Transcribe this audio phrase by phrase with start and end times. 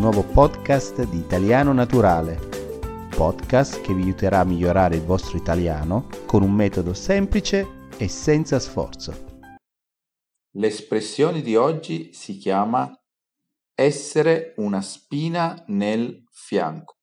[0.00, 2.36] nuovo podcast di Italiano Naturale,
[3.14, 8.58] podcast che vi aiuterà a migliorare il vostro italiano con un metodo semplice e senza
[8.58, 9.42] sforzo.
[10.52, 12.90] L'espressione di oggi si chiama
[13.74, 16.96] essere una spina nel fianco.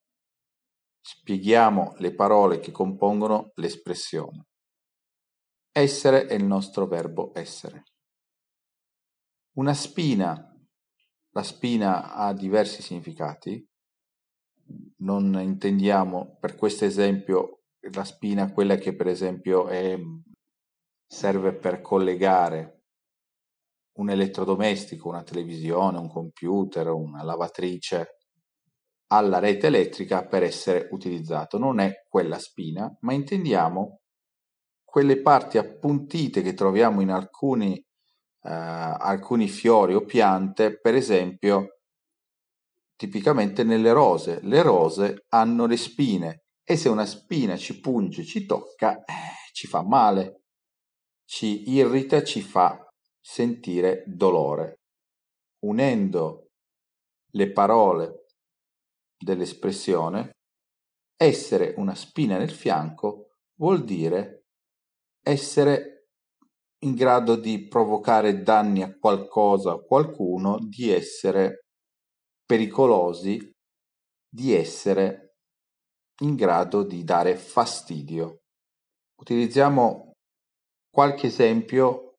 [0.99, 4.47] Spieghiamo le parole che compongono l'espressione.
[5.71, 7.83] Essere è il nostro verbo essere.
[9.57, 10.56] Una spina
[11.37, 13.63] la spina ha diversi significati.
[15.01, 17.61] Non intendiamo per questo esempio
[17.93, 19.95] la spina quella che per esempio è,
[21.05, 22.85] serve per collegare
[23.99, 28.17] un elettrodomestico, una televisione, un computer, una lavatrice
[29.11, 31.59] alla rete elettrica per essere utilizzato.
[31.59, 33.99] Non è quella spina, ma intendiamo
[34.83, 37.79] quelle parti appuntite che troviamo in alcuni
[38.49, 41.79] alcuni fiori o piante, per esempio,
[42.95, 44.39] tipicamente nelle rose.
[44.41, 49.67] Le rose hanno le spine e se una spina ci punge, ci tocca, eh, ci
[49.67, 50.43] fa male,
[51.25, 52.85] ci irrita, ci fa
[53.19, 54.81] sentire dolore.
[55.59, 56.51] Unendo
[57.31, 58.25] le parole
[59.17, 60.31] dell'espressione,
[61.15, 64.45] essere una spina nel fianco vuol dire
[65.21, 65.96] essere
[66.79, 71.65] in grado di provocare danni a qualcosa o qualcuno, di essere
[72.45, 73.51] pericolosi,
[74.29, 75.35] di essere
[76.21, 78.41] in grado di dare fastidio.
[79.19, 80.13] Utilizziamo
[80.89, 82.15] qualche esempio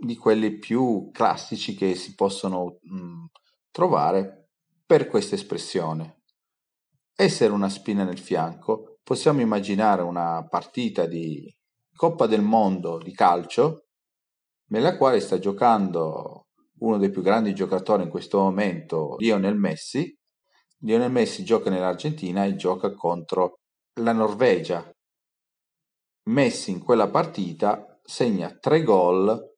[0.00, 3.24] di quelli più classici che si possono mh, mm,
[3.70, 4.48] trovare
[4.84, 6.22] per questa espressione.
[7.14, 11.52] Essere una spina nel fianco, possiamo immaginare una partita di
[12.00, 13.88] Coppa del Mondo di calcio,
[14.70, 16.46] nella quale sta giocando
[16.78, 20.18] uno dei più grandi giocatori in questo momento, Lionel Messi.
[20.78, 23.58] Lionel Messi gioca nell'Argentina e gioca contro
[24.00, 24.90] la Norvegia.
[26.30, 29.56] Messi in quella partita segna tre gol,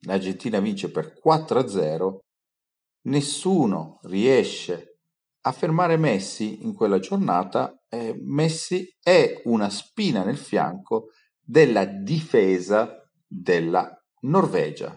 [0.00, 2.18] l'Argentina vince per 4-0,
[3.02, 4.87] nessuno riesce
[5.48, 11.08] a fermare Messi in quella giornata eh, Messi è una spina nel fianco
[11.40, 14.94] della difesa della Norvegia.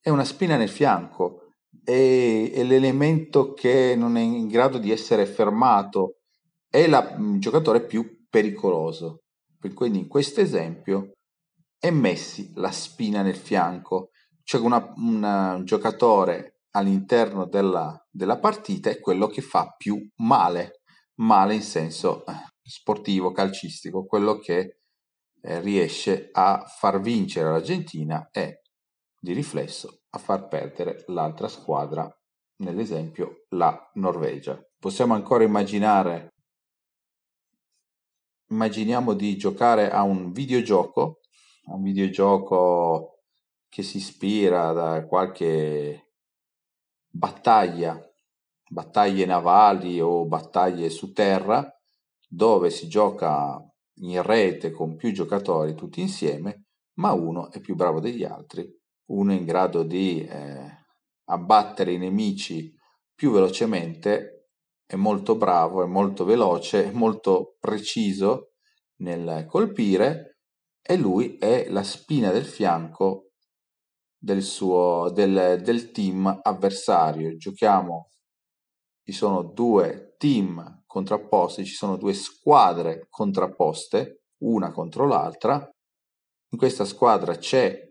[0.00, 1.52] È una spina nel fianco,
[1.84, 6.18] è, è l'elemento che non è in grado di essere fermato,
[6.68, 9.22] è la, il giocatore più pericoloso.
[9.72, 11.12] Quindi in questo esempio
[11.78, 14.10] è Messi la spina nel fianco,
[14.42, 20.80] cioè una, un giocatore all'interno della, della partita è quello che fa più male
[21.16, 22.32] male in senso eh,
[22.62, 24.80] sportivo, calcistico, quello che
[25.40, 28.62] eh, riesce a far vincere l'Argentina e
[29.18, 32.08] di riflesso a far perdere l'altra squadra,
[32.56, 34.58] nell'esempio la Norvegia.
[34.78, 36.34] Possiamo ancora immaginare,
[38.48, 41.20] immaginiamo di giocare a un videogioco,
[41.66, 43.22] un videogioco
[43.68, 46.05] che si ispira da qualche
[47.16, 48.00] battaglia
[48.68, 51.68] battaglie navali o battaglie su terra
[52.28, 53.62] dove si gioca
[54.00, 58.68] in rete con più giocatori tutti insieme, ma uno è più bravo degli altri,
[59.06, 60.84] uno è in grado di eh,
[61.26, 62.74] abbattere i nemici
[63.14, 64.48] più velocemente,
[64.84, 68.52] è molto bravo, è molto veloce, è molto preciso
[68.96, 70.38] nel colpire
[70.82, 73.25] e lui è la spina del fianco
[74.18, 77.36] del, suo, del, del team avversario.
[77.36, 78.10] Giochiamo
[79.04, 85.54] ci sono due team contrapposti, ci sono due squadre contrapposte, una contro l'altra.
[86.50, 87.88] In questa squadra c'è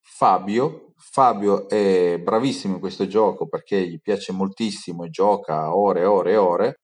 [0.00, 0.92] Fabio.
[0.96, 6.30] Fabio è bravissimo in questo gioco perché gli piace moltissimo e gioca ore e ore
[6.30, 6.74] e ore.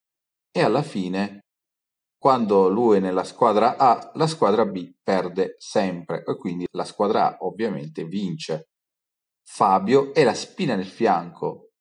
[0.51, 1.45] E alla fine,
[2.19, 7.29] quando lui è nella squadra A, la squadra B perde sempre e quindi la squadra
[7.29, 8.71] A ovviamente vince.
[9.53, 11.73] Fabio è la spina nel fianco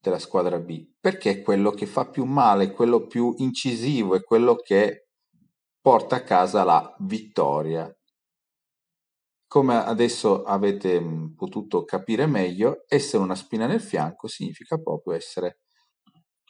[0.00, 4.54] della squadra B, perché è quello che fa più male, quello più incisivo, è quello
[4.54, 5.08] che
[5.80, 7.92] porta a casa la vittoria.
[9.48, 15.58] Come adesso avete mm, potuto capire meglio, essere una spina nel fianco significa proprio essere,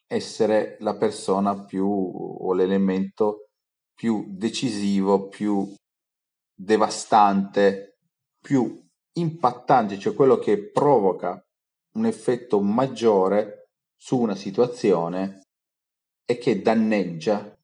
[0.07, 3.49] essere la persona più o l'elemento
[3.95, 5.75] più decisivo, più
[6.55, 7.97] devastante,
[8.39, 8.82] più
[9.15, 11.45] impattante, cioè quello che provoca
[11.95, 15.41] un effetto maggiore su una situazione
[16.25, 17.55] e che danneggia,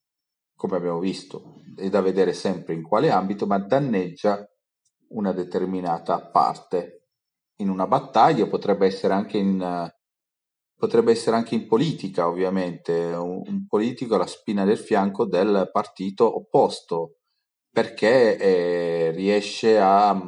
[0.55, 4.47] come abbiamo visto, è da vedere sempre in quale ambito, ma danneggia
[5.09, 7.09] una determinata parte.
[7.61, 9.91] In una battaglia potrebbe essere anche in,
[10.77, 15.71] potrebbe essere anche in politica, ovviamente, un, un politico è la spina del fianco del
[15.73, 17.17] partito opposto,
[17.71, 20.21] perché eh, riesce a,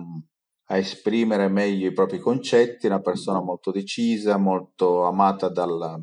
[0.71, 6.03] a, esprimere meglio i propri concetti, è una persona molto decisa, molto amata dal,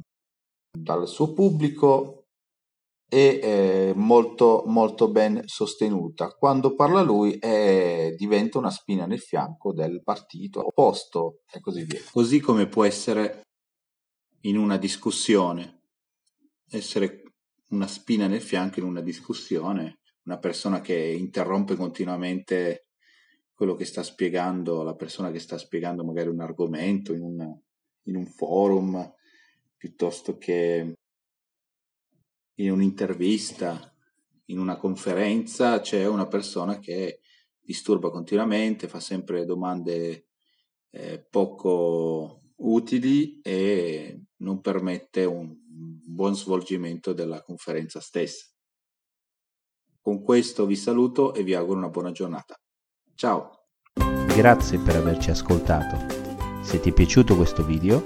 [0.72, 2.18] dal suo pubblico
[3.10, 6.30] e eh, molto, molto ben sostenuta.
[6.30, 12.02] Quando parla lui eh, diventa una spina nel fianco del partito opposto e così via.
[12.12, 13.44] Così come può essere
[14.42, 15.84] in una discussione,
[16.70, 17.24] essere
[17.70, 22.87] una spina nel fianco in una discussione, una persona che interrompe continuamente
[23.58, 27.60] quello che sta spiegando, la persona che sta spiegando magari un argomento in un,
[28.04, 29.16] in un forum,
[29.76, 30.94] piuttosto che
[32.54, 33.92] in un'intervista,
[34.46, 37.22] in una conferenza, c'è una persona che
[37.60, 40.28] disturba continuamente, fa sempre domande
[40.92, 48.46] eh, poco utili e non permette un buon svolgimento della conferenza stessa.
[50.00, 52.56] Con questo vi saluto e vi auguro una buona giornata.
[53.18, 53.50] Ciao!
[54.28, 56.06] Grazie per averci ascoltato.
[56.62, 58.04] Se ti è piaciuto questo video,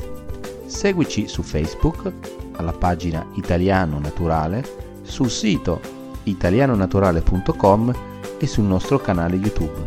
[0.68, 2.14] seguici su Facebook
[2.54, 4.64] alla pagina Italiano Naturale,
[5.02, 5.82] sul sito
[6.24, 7.94] italianonaturale.com
[8.40, 9.86] e sul nostro canale YouTube.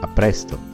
[0.00, 0.67] A presto!